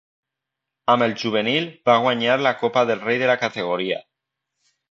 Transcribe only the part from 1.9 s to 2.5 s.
va guanyar